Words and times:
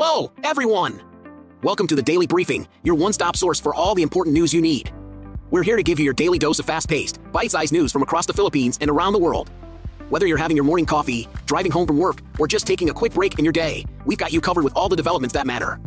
Hello, 0.00 0.30
everyone! 0.44 1.02
Welcome 1.64 1.88
to 1.88 1.96
the 1.96 2.02
Daily 2.02 2.28
Briefing, 2.28 2.68
your 2.84 2.94
one 2.94 3.12
stop 3.12 3.34
source 3.34 3.58
for 3.58 3.74
all 3.74 3.96
the 3.96 4.02
important 4.04 4.32
news 4.32 4.54
you 4.54 4.62
need. 4.62 4.92
We're 5.50 5.64
here 5.64 5.74
to 5.74 5.82
give 5.82 5.98
you 5.98 6.04
your 6.04 6.14
daily 6.14 6.38
dose 6.38 6.60
of 6.60 6.66
fast 6.66 6.88
paced, 6.88 7.20
bite 7.32 7.50
sized 7.50 7.72
news 7.72 7.90
from 7.90 8.02
across 8.02 8.24
the 8.24 8.32
Philippines 8.32 8.78
and 8.80 8.92
around 8.92 9.12
the 9.12 9.18
world. 9.18 9.50
Whether 10.08 10.28
you're 10.28 10.38
having 10.38 10.56
your 10.56 10.64
morning 10.64 10.86
coffee, 10.86 11.26
driving 11.46 11.72
home 11.72 11.84
from 11.84 11.98
work, 11.98 12.20
or 12.38 12.46
just 12.46 12.64
taking 12.64 12.90
a 12.90 12.94
quick 12.94 13.12
break 13.12 13.40
in 13.40 13.44
your 13.44 13.50
day, 13.50 13.84
we've 14.06 14.18
got 14.18 14.32
you 14.32 14.40
covered 14.40 14.62
with 14.62 14.72
all 14.76 14.88
the 14.88 14.94
developments 14.94 15.32
that 15.32 15.48
matter. 15.48 15.80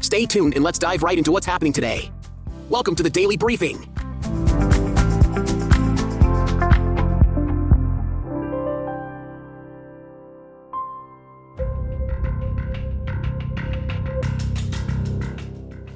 Stay 0.00 0.24
tuned 0.24 0.54
and 0.54 0.64
let's 0.64 0.78
dive 0.78 1.02
right 1.02 1.18
into 1.18 1.30
what's 1.30 1.44
happening 1.44 1.74
today. 1.74 2.10
Welcome 2.70 2.94
to 2.94 3.02
the 3.02 3.10
Daily 3.10 3.36
Briefing. 3.36 3.86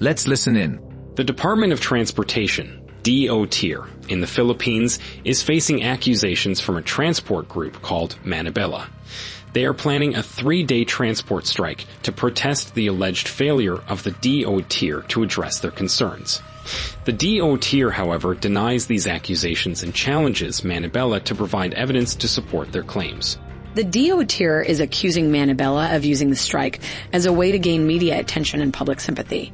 Let's 0.05 0.29
listen 0.29 0.55
in. 0.55 0.81
The 1.15 1.25
Department 1.25 1.73
of 1.73 1.81
Transportation, 1.81 2.93
DOTR, 3.05 4.11
in 4.11 4.21
the 4.21 4.27
Philippines 4.27 4.99
is 5.25 5.43
facing 5.43 5.83
accusations 5.83 6.61
from 6.61 6.77
a 6.77 6.83
transport 6.83 7.49
group 7.49 7.81
called 7.81 8.15
Manibela. 8.23 8.87
They 9.55 9.65
are 9.65 9.73
planning 9.73 10.15
a 10.15 10.23
three-day 10.23 10.85
transport 10.85 11.47
strike 11.47 11.87
to 12.03 12.13
protest 12.13 12.75
the 12.75 12.89
alleged 12.89 13.29
failure 13.29 13.79
of 13.89 14.03
the 14.03 14.11
DOTR 14.11 15.09
to 15.09 15.23
address 15.23 15.61
their 15.61 15.71
concerns. 15.71 16.43
The 17.07 17.15
DOTR, 17.15 17.91
however, 17.91 18.35
denies 18.35 18.85
these 18.85 19.07
accusations 19.07 19.83
and 19.83 19.95
challenges 19.95 20.61
Manibela 20.61 21.25
to 21.25 21.35
provide 21.35 21.73
evidence 21.73 22.15
to 22.17 22.29
support 22.29 22.73
their 22.73 22.83
claims. 22.83 23.39
The 23.75 23.85
DOTR 23.85 24.67
is 24.67 24.81
accusing 24.81 25.31
Manibela 25.31 25.97
of 25.97 26.05
using 26.05 26.29
the 26.29 26.37
strike 26.37 26.81
as 27.15 27.25
a 27.25 27.33
way 27.33 27.53
to 27.53 27.59
gain 27.59 27.87
media 27.87 28.21
attention 28.21 28.61
and 28.61 28.71
public 28.71 29.01
sympathy. 29.01 29.51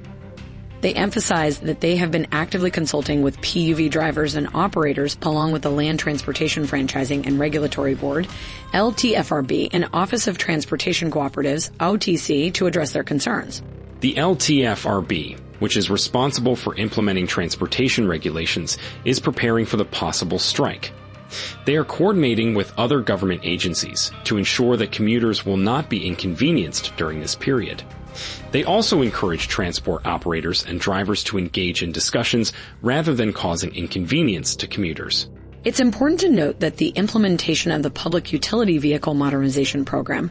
They 0.80 0.94
emphasize 0.94 1.58
that 1.60 1.80
they 1.80 1.96
have 1.96 2.10
been 2.10 2.28
actively 2.32 2.70
consulting 2.70 3.22
with 3.22 3.40
PUV 3.40 3.90
drivers 3.90 4.34
and 4.34 4.48
operators 4.54 5.18
along 5.22 5.52
with 5.52 5.62
the 5.62 5.70
Land 5.70 5.98
Transportation 5.98 6.64
Franchising 6.64 7.26
and 7.26 7.38
Regulatory 7.38 7.94
Board, 7.94 8.28
LTFRB, 8.72 9.70
and 9.72 9.88
Office 9.92 10.26
of 10.26 10.38
Transportation 10.38 11.10
Cooperatives, 11.10 11.70
OTC, 11.78 12.52
to 12.54 12.66
address 12.66 12.92
their 12.92 13.04
concerns. 13.04 13.62
The 14.00 14.14
LTFRB, 14.14 15.38
which 15.58 15.76
is 15.76 15.90
responsible 15.90 16.56
for 16.56 16.74
implementing 16.76 17.26
transportation 17.26 18.08
regulations, 18.08 18.78
is 19.04 19.20
preparing 19.20 19.66
for 19.66 19.76
the 19.76 19.84
possible 19.84 20.38
strike. 20.38 20.92
They 21.64 21.76
are 21.76 21.84
coordinating 21.84 22.54
with 22.54 22.72
other 22.78 23.00
government 23.00 23.42
agencies 23.44 24.10
to 24.24 24.38
ensure 24.38 24.76
that 24.78 24.92
commuters 24.92 25.44
will 25.44 25.58
not 25.58 25.88
be 25.88 26.06
inconvenienced 26.06 26.96
during 26.96 27.20
this 27.20 27.34
period. 27.34 27.84
They 28.50 28.64
also 28.64 29.02
encourage 29.02 29.48
transport 29.48 30.06
operators 30.06 30.64
and 30.64 30.80
drivers 30.80 31.24
to 31.24 31.38
engage 31.38 31.82
in 31.82 31.92
discussions 31.92 32.52
rather 32.82 33.14
than 33.14 33.32
causing 33.32 33.74
inconvenience 33.74 34.56
to 34.56 34.66
commuters. 34.66 35.28
It's 35.62 35.80
important 35.80 36.20
to 36.20 36.30
note 36.30 36.60
that 36.60 36.78
the 36.78 36.88
implementation 36.88 37.70
of 37.70 37.82
the 37.82 37.90
Public 37.90 38.32
Utility 38.32 38.78
Vehicle 38.78 39.14
Modernization 39.14 39.84
Program, 39.84 40.30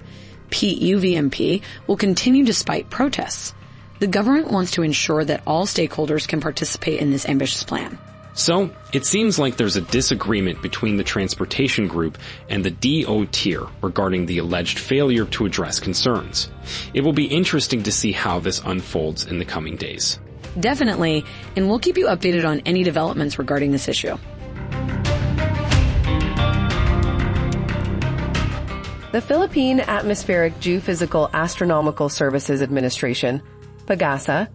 PUVMP, 0.49 1.61
will 1.86 1.97
continue 1.97 2.44
despite 2.44 2.89
protests. 2.89 3.53
The 3.99 4.08
government 4.08 4.49
wants 4.49 4.71
to 4.71 4.81
ensure 4.81 5.23
that 5.25 5.43
all 5.45 5.66
stakeholders 5.66 6.27
can 6.27 6.41
participate 6.41 6.99
in 6.99 7.11
this 7.11 7.27
ambitious 7.27 7.64
plan. 7.64 7.99
So, 8.39 8.73
it 8.93 9.05
seems 9.05 9.37
like 9.37 9.57
there's 9.57 9.75
a 9.75 9.81
disagreement 9.81 10.61
between 10.61 10.95
the 10.95 11.03
transportation 11.03 11.89
group 11.89 12.17
and 12.47 12.63
the 12.63 12.71
DOTR 12.71 13.69
regarding 13.81 14.27
the 14.27 14.37
alleged 14.37 14.79
failure 14.79 15.25
to 15.25 15.45
address 15.45 15.81
concerns. 15.81 16.49
It 16.93 17.01
will 17.01 17.11
be 17.11 17.25
interesting 17.25 17.83
to 17.83 17.91
see 17.91 18.13
how 18.13 18.39
this 18.39 18.61
unfolds 18.64 19.25
in 19.25 19.39
the 19.39 19.45
coming 19.45 19.75
days. 19.75 20.19
Definitely, 20.58 21.25
and 21.58 21.67
we'll 21.67 21.80
keep 21.80 21.97
you 21.97 22.05
updated 22.05 22.47
on 22.47 22.61
any 22.61 22.83
developments 22.83 23.37
regarding 23.37 23.73
this 23.73 23.89
issue. 23.89 24.17
The 29.11 29.21
Philippine 29.21 29.81
Atmospheric 29.81 30.58
Geophysical 30.61 31.30
Astronomical 31.33 32.08
Services 32.08 32.61
Administration, 32.61 33.43
PAGASA, 33.85 34.47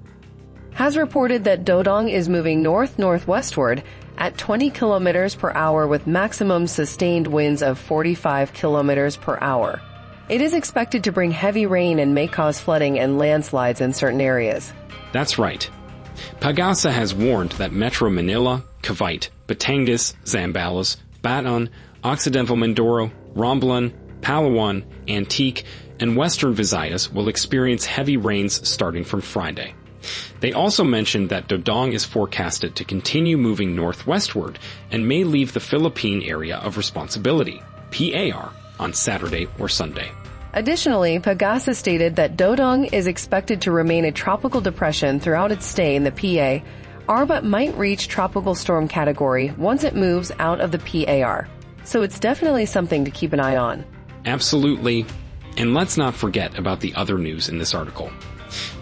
has 0.74 0.96
reported 0.96 1.44
that 1.44 1.64
Dodong 1.64 2.10
is 2.10 2.28
moving 2.28 2.62
north-northwestward 2.62 3.82
at 4.18 4.38
20 4.38 4.70
kilometers 4.70 5.34
per 5.34 5.50
hour 5.52 5.86
with 5.86 6.06
maximum 6.06 6.66
sustained 6.66 7.26
winds 7.26 7.62
of 7.62 7.78
45 7.78 8.52
kilometers 8.52 9.16
per 9.16 9.38
hour. 9.40 9.80
It 10.28 10.40
is 10.40 10.54
expected 10.54 11.04
to 11.04 11.12
bring 11.12 11.30
heavy 11.30 11.66
rain 11.66 11.98
and 11.98 12.14
may 12.14 12.28
cause 12.28 12.60
flooding 12.60 12.98
and 12.98 13.18
landslides 13.18 13.80
in 13.80 13.92
certain 13.92 14.20
areas. 14.20 14.72
That's 15.12 15.38
right. 15.38 15.68
Pagasa 16.40 16.91
has 16.91 17.14
warned 17.14 17.52
that 17.52 17.72
Metro 17.72 18.08
Manila, 18.08 18.64
Cavite, 18.82 19.28
Batangas, 19.46 20.14
Zambales, 20.24 20.96
Bataan, 21.22 21.68
Occidental 22.02 22.56
Mindoro, 22.56 23.10
Romblon, 23.34 23.92
Palawan, 24.20 24.84
Antique, 25.08 25.64
and 26.00 26.16
Western 26.16 26.54
Visayas 26.54 27.12
will 27.12 27.28
experience 27.28 27.84
heavy 27.84 28.16
rains 28.16 28.66
starting 28.68 29.04
from 29.04 29.20
Friday. 29.20 29.74
They 30.41 30.53
also 30.53 30.84
mentioned 30.84 31.28
that 31.31 31.48
Dodong 31.48 31.92
is 31.92 32.04
forecasted 32.04 32.76
to 32.76 32.84
continue 32.84 33.37
moving 33.37 33.75
northwestward 33.75 34.59
and 34.91 35.09
may 35.09 35.25
leave 35.25 35.53
the 35.53 35.60
Philippine 35.60 36.22
Area 36.22 36.56
of 36.59 36.76
Responsibility, 36.76 37.62
PAR, 37.91 38.53
on 38.78 38.92
Saturday 38.92 39.48
or 39.59 39.69
Sunday. 39.69 40.10
Additionally, 40.53 41.19
Pagasa 41.19 41.75
stated 41.75 42.16
that 42.16 42.37
Dodong 42.37 42.92
is 42.92 43.09
expected 43.09 43.62
to 43.62 43.72
remain 43.72 44.04
a 44.04 44.12
tropical 44.12 44.60
depression 44.60 45.19
throughout 45.19 45.50
its 45.50 45.66
stay 45.66 45.97
in 45.97 46.04
the 46.04 46.12
PA, 46.12 46.65
Arba 47.09 47.42
might 47.42 47.76
reach 47.76 48.09
tropical 48.09 48.54
storm 48.54 48.88
category 48.88 49.53
once 49.59 49.84
it 49.84 49.94
moves 49.94 50.32
out 50.38 50.60
of 50.60 50.71
the 50.71 50.78
PAR. 50.78 51.48
So 51.84 52.03
it's 52.03 52.19
definitely 52.19 52.66
something 52.66 53.04
to 53.04 53.10
keep 53.10 53.32
an 53.32 53.41
eye 53.41 53.56
on. 53.56 53.84
Absolutely. 54.25 55.04
And 55.56 55.75
let's 55.75 55.97
not 55.97 56.15
forget 56.15 56.59
about 56.59 56.81
the 56.81 56.94
other 56.94 57.19
news 57.19 57.48
in 57.48 57.59
this 57.59 57.75
article. 57.75 58.10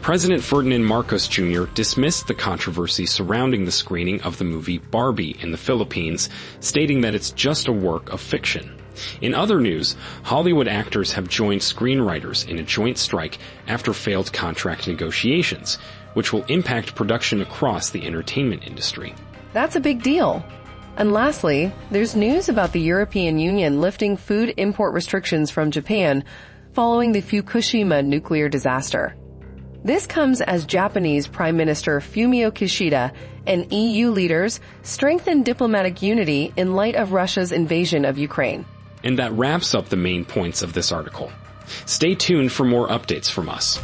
President 0.00 0.42
Ferdinand 0.42 0.84
Marcos 0.84 1.28
Jr. 1.28 1.64
dismissed 1.74 2.26
the 2.26 2.34
controversy 2.34 3.06
surrounding 3.06 3.64
the 3.64 3.72
screening 3.72 4.20
of 4.22 4.38
the 4.38 4.44
movie 4.44 4.78
Barbie 4.78 5.36
in 5.40 5.52
the 5.52 5.56
Philippines, 5.56 6.28
stating 6.60 7.00
that 7.02 7.14
it's 7.14 7.30
just 7.30 7.68
a 7.68 7.72
work 7.72 8.12
of 8.12 8.20
fiction. 8.20 8.78
In 9.20 9.34
other 9.34 9.60
news, 9.60 9.96
Hollywood 10.22 10.68
actors 10.68 11.12
have 11.12 11.28
joined 11.28 11.60
screenwriters 11.60 12.48
in 12.48 12.58
a 12.58 12.62
joint 12.62 12.98
strike 12.98 13.38
after 13.66 13.92
failed 13.92 14.32
contract 14.32 14.86
negotiations, 14.86 15.78
which 16.14 16.32
will 16.32 16.44
impact 16.44 16.94
production 16.94 17.40
across 17.40 17.90
the 17.90 18.04
entertainment 18.06 18.66
industry. 18.66 19.14
That's 19.52 19.76
a 19.76 19.80
big 19.80 20.02
deal. 20.02 20.44
And 20.96 21.12
lastly, 21.12 21.72
there's 21.90 22.14
news 22.14 22.48
about 22.48 22.72
the 22.72 22.80
European 22.80 23.38
Union 23.38 23.80
lifting 23.80 24.16
food 24.16 24.52
import 24.58 24.92
restrictions 24.92 25.50
from 25.50 25.70
Japan 25.70 26.24
following 26.74 27.12
the 27.12 27.22
Fukushima 27.22 28.04
nuclear 28.04 28.48
disaster. 28.48 29.14
This 29.84 30.06
comes 30.06 30.40
as 30.40 30.64
Japanese 30.64 31.26
Prime 31.26 31.56
Minister 31.56 31.98
Fumio 31.98 32.52
Kishida 32.52 33.12
and 33.48 33.72
EU 33.72 34.12
leaders 34.12 34.60
strengthen 34.82 35.42
diplomatic 35.42 36.02
unity 36.02 36.52
in 36.56 36.76
light 36.76 36.94
of 36.94 37.10
Russia's 37.10 37.50
invasion 37.50 38.04
of 38.04 38.16
Ukraine. 38.16 38.64
And 39.02 39.18
that 39.18 39.32
wraps 39.32 39.74
up 39.74 39.88
the 39.88 39.96
main 39.96 40.24
points 40.24 40.62
of 40.62 40.72
this 40.72 40.92
article. 40.92 41.32
Stay 41.84 42.14
tuned 42.14 42.52
for 42.52 42.64
more 42.64 42.86
updates 42.86 43.28
from 43.28 43.48
us. 43.48 43.80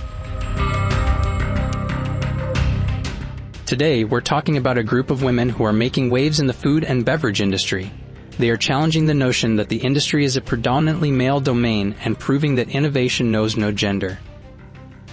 Today, 3.66 4.04
we're 4.04 4.20
talking 4.20 4.56
about 4.56 4.78
a 4.78 4.84
group 4.84 5.10
of 5.10 5.24
women 5.24 5.48
who 5.48 5.64
are 5.64 5.72
making 5.72 6.10
waves 6.10 6.38
in 6.38 6.46
the 6.46 6.52
food 6.52 6.84
and 6.84 7.04
beverage 7.04 7.40
industry. 7.40 7.90
They 8.38 8.50
are 8.50 8.56
challenging 8.56 9.06
the 9.06 9.14
notion 9.14 9.56
that 9.56 9.68
the 9.68 9.78
industry 9.78 10.24
is 10.24 10.36
a 10.36 10.40
predominantly 10.40 11.10
male 11.10 11.40
domain 11.40 11.96
and 12.04 12.16
proving 12.16 12.54
that 12.54 12.68
innovation 12.68 13.32
knows 13.32 13.56
no 13.56 13.72
gender. 13.72 14.20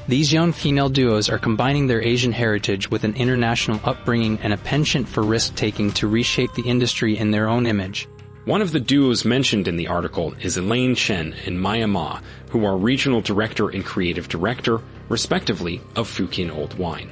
These 0.07 0.31
young 0.31 0.52
female 0.52 0.90
duos 0.90 1.30
are 1.30 1.40
combining 1.40 1.88
their 1.88 2.04
Asian 2.04 2.31
heritage 2.31 2.92
with 2.92 3.04
an 3.06 3.16
international 3.16 3.80
upbringing 3.84 4.38
and 4.44 4.54
a 4.54 4.57
penchant 4.57 5.10
for 5.10 5.24
risk 5.24 5.56
taking 5.56 5.92
to 5.94 6.07
reshape 6.07 6.54
the 6.54 6.62
industry 6.62 7.18
in 7.18 7.31
their 7.31 7.50
own 7.50 7.66
image. 7.66 8.07
One 8.46 8.62
of 8.62 8.72
the 8.72 8.80
duos 8.80 9.25
mentioned 9.25 9.68
in 9.68 9.78
the 9.78 9.88
article 9.88 10.36
is 10.40 10.57
Elaine 10.57 10.94
Chen 10.94 11.34
and 11.48 11.60
Maya 11.60 11.88
Ma, 11.88 12.19
who 12.52 12.66
are 12.66 12.78
regional 12.78 13.22
director 13.22 13.69
and 13.69 13.84
creative 13.84 14.30
director, 14.30 14.80
respectively, 15.10 15.81
of 15.96 16.08
Fukin 16.08 16.56
Old 16.56 16.78
Wine. 16.78 17.10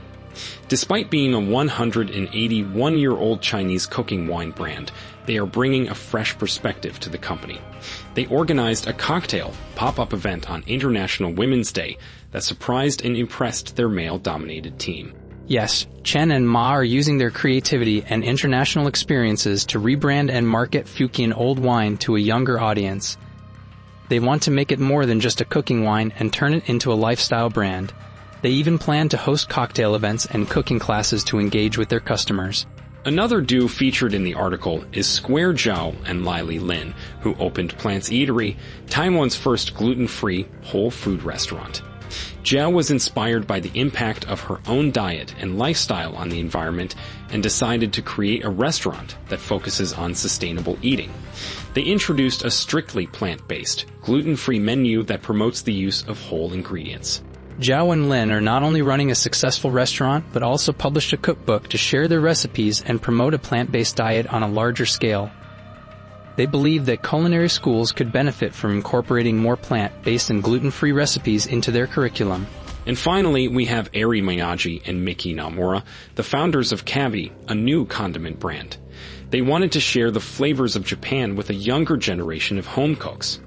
Despite 0.68 1.10
being 1.10 1.34
a 1.34 1.40
181 1.40 2.98
year 2.98 3.12
old 3.12 3.42
Chinese 3.42 3.86
cooking 3.86 4.28
wine 4.28 4.52
brand, 4.52 4.92
they 5.26 5.38
are 5.38 5.46
bringing 5.46 5.88
a 5.88 5.96
fresh 5.96 6.38
perspective 6.38 7.00
to 7.02 7.10
the 7.10 7.18
company. 7.18 7.60
They 8.14 8.26
organized 8.28 8.88
a 8.88 8.94
cocktail 8.94 9.54
pop 9.76 10.00
up 10.00 10.14
event 10.14 10.50
on 10.50 10.64
International 10.68 11.34
Women's 11.34 11.72
Day 11.72 11.98
that 12.32 12.44
surprised 12.44 13.06
and 13.06 13.16
impressed 13.16 13.76
their 13.76 13.90
male 13.90 14.18
dominated 14.18 14.80
team. 14.80 15.14
Yes, 15.46 15.88
Chen 16.04 16.32
and 16.32 16.48
Ma 16.48 16.72
are 16.72 16.84
using 16.84 17.18
their 17.18 17.30
creativity 17.30 18.04
and 18.08 18.24
international 18.24 18.88
experiences 18.88 19.66
to 19.68 19.80
rebrand 19.80 20.32
and 20.32 20.48
market 20.48 20.86
Fukian 20.86 21.36
old 21.36 21.60
wine 21.60 21.98
to 21.98 22.16
a 22.16 22.20
younger 22.20 22.60
audience. 22.60 23.18
They 24.08 24.20
want 24.20 24.44
to 24.44 24.52
make 24.52 24.72
it 24.72 24.80
more 24.80 25.06
than 25.06 25.20
just 25.20 25.42
a 25.42 25.46
cooking 25.46 25.84
wine 25.84 26.14
and 26.18 26.32
turn 26.32 26.54
it 26.54 26.70
into 26.70 26.94
a 26.94 26.96
lifestyle 26.96 27.50
brand. 27.50 27.94
They 28.44 28.50
even 28.50 28.78
plan 28.78 29.08
to 29.08 29.16
host 29.16 29.48
cocktail 29.48 29.96
events 29.96 30.26
and 30.26 30.50
cooking 30.50 30.78
classes 30.78 31.24
to 31.26 31.40
engage 31.40 31.78
with 31.78 31.88
their 31.88 32.02
customers. 32.02 32.66
Another 33.06 33.40
duo 33.40 33.70
featured 33.70 34.14
in 34.14 34.26
the 34.26 34.34
article 34.34 34.84
is 34.92 35.08
Square 35.08 35.54
Zhao 35.54 35.96
and 36.06 36.26
Lily 36.26 36.60
Lin, 36.60 36.94
who 37.22 37.36
opened 37.36 37.78
Plants 37.78 38.10
Eatery, 38.10 38.58
Taiwan's 38.90 39.38
first 39.38 39.74
gluten-free 39.76 40.46
whole 40.62 40.92
food 40.92 41.24
restaurant. 41.24 41.84
Zhao 42.44 42.70
was 42.70 42.92
inspired 42.92 43.48
by 43.48 43.62
the 43.62 43.72
impact 43.80 44.28
of 44.28 44.42
her 44.42 44.60
own 44.68 44.92
diet 44.92 45.34
and 45.40 45.58
lifestyle 45.58 46.14
on 46.18 46.28
the 46.28 46.42
environment 46.42 46.96
and 47.32 47.42
decided 47.42 47.94
to 47.94 48.02
create 48.02 48.44
a 48.44 48.50
restaurant 48.50 49.16
that 49.30 49.40
focuses 49.40 49.94
on 49.94 50.14
sustainable 50.14 50.78
eating. 50.82 51.14
They 51.76 51.84
introduced 51.84 52.44
a 52.44 52.52
strictly 52.52 53.08
plant-based, 53.08 53.86
gluten-free 54.02 54.60
menu 54.60 55.04
that 55.04 55.22
promotes 55.22 55.62
the 55.62 55.72
use 55.72 56.04
of 56.10 56.20
whole 56.20 56.52
ingredients. 56.52 57.24
Zhao 57.60 57.94
and 57.94 58.10
Lin 58.10 58.32
are 58.32 58.42
not 58.42 58.64
only 58.64 58.82
running 58.82 59.12
a 59.12 59.16
successful 59.16 59.70
restaurant, 59.70 60.26
but 60.34 60.42
also 60.42 60.72
published 60.72 61.14
a 61.14 61.18
cookbook 61.18 61.68
to 61.70 61.78
share 61.78 62.08
their 62.08 62.20
recipes 62.20 62.82
and 62.82 63.02
promote 63.02 63.36
a 63.36 63.40
plant-based 63.40 63.96
diet 63.96 64.26
on 64.28 64.42
a 64.42 64.48
larger 64.48 64.88
scale. 64.88 65.30
They 66.36 66.48
believe 66.48 66.88
that 66.88 67.04
culinary 67.04 67.50
schools 67.50 67.92
could 67.92 68.12
benefit 68.12 68.56
from 68.56 68.72
incorporating 68.72 69.38
more 69.38 69.56
plant-based 69.56 70.32
and 70.32 70.42
gluten-free 70.42 70.94
recipes 70.94 71.46
into 71.46 71.70
their 71.70 71.86
curriculum. 71.86 72.48
And 72.88 72.98
finally, 72.98 73.48
we 73.48 73.66
have 73.66 73.92
Eri 73.94 74.22
Miyagi 74.22 74.82
and 74.88 75.06
Miki 75.06 75.36
Namura, 75.36 75.84
the 76.16 76.24
founders 76.24 76.72
of 76.72 76.86
Cavi, 76.86 77.32
a 77.48 77.54
new 77.54 77.86
condiment 77.86 78.40
brand. 78.40 78.78
They 79.30 79.42
wanted 79.42 79.74
to 79.74 79.80
share 79.80 80.10
the 80.10 80.20
flavors 80.20 80.76
of 80.76 80.86
Japan 80.86 81.36
with 81.36 81.52
a 81.52 81.56
younger 81.56 81.98
generation 81.98 82.58
of 82.58 82.66
home 82.66 82.96
cooks. 82.96 83.40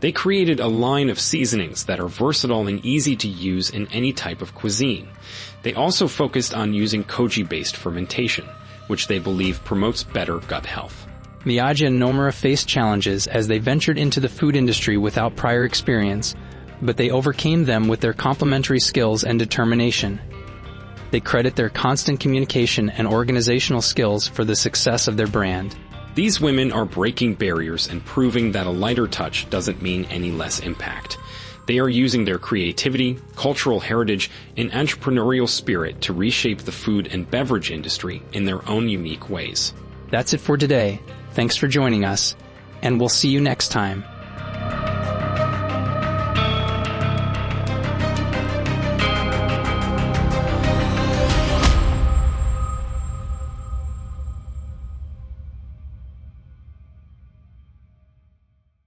They 0.00 0.12
created 0.12 0.60
a 0.60 0.66
line 0.66 1.10
of 1.10 1.20
seasonings 1.20 1.84
that 1.84 2.00
are 2.00 2.08
versatile 2.08 2.66
and 2.66 2.84
easy 2.84 3.16
to 3.16 3.28
use 3.28 3.70
in 3.70 3.86
any 3.88 4.12
type 4.12 4.42
of 4.42 4.54
cuisine. 4.54 5.08
They 5.62 5.74
also 5.74 6.08
focused 6.08 6.54
on 6.54 6.74
using 6.74 7.04
koji-based 7.04 7.76
fermentation, 7.76 8.46
which 8.86 9.08
they 9.08 9.18
believe 9.18 9.64
promotes 9.64 10.04
better 10.04 10.38
gut 10.38 10.66
health. 10.66 11.06
Miyagi 11.44 11.86
and 11.86 12.00
Naomura 12.00 12.34
faced 12.34 12.66
challenges 12.66 13.26
as 13.26 13.46
they 13.46 13.58
ventured 13.58 13.98
into 13.98 14.18
the 14.18 14.28
food 14.28 14.56
industry 14.56 14.96
without 14.96 15.36
prior 15.36 15.64
experience, 15.64 16.34
but 16.82 16.96
they 16.96 17.10
overcame 17.10 17.64
them 17.64 17.88
with 17.88 18.00
their 18.00 18.12
complementary 18.12 18.80
skills 18.80 19.24
and 19.24 19.38
determination. 19.38 20.20
They 21.12 21.20
credit 21.20 21.54
their 21.54 21.68
constant 21.68 22.18
communication 22.20 22.90
and 22.90 23.06
organizational 23.06 23.80
skills 23.80 24.26
for 24.26 24.44
the 24.44 24.56
success 24.56 25.06
of 25.06 25.16
their 25.16 25.28
brand. 25.28 25.76
These 26.16 26.40
women 26.40 26.72
are 26.72 26.86
breaking 26.86 27.34
barriers 27.34 27.88
and 27.88 28.02
proving 28.02 28.52
that 28.52 28.66
a 28.66 28.70
lighter 28.70 29.06
touch 29.06 29.50
doesn't 29.50 29.82
mean 29.82 30.06
any 30.06 30.30
less 30.30 30.60
impact. 30.60 31.18
They 31.66 31.78
are 31.78 31.90
using 31.90 32.24
their 32.24 32.38
creativity, 32.38 33.18
cultural 33.36 33.80
heritage, 33.80 34.30
and 34.56 34.72
entrepreneurial 34.72 35.46
spirit 35.46 36.00
to 36.00 36.14
reshape 36.14 36.62
the 36.62 36.72
food 36.72 37.08
and 37.12 37.30
beverage 37.30 37.70
industry 37.70 38.22
in 38.32 38.46
their 38.46 38.66
own 38.66 38.88
unique 38.88 39.28
ways. 39.28 39.74
That's 40.10 40.32
it 40.32 40.40
for 40.40 40.56
today. 40.56 41.02
Thanks 41.32 41.54
for 41.54 41.68
joining 41.68 42.06
us, 42.06 42.34
and 42.80 42.98
we'll 42.98 43.10
see 43.10 43.28
you 43.28 43.42
next 43.42 43.68
time. 43.68 44.02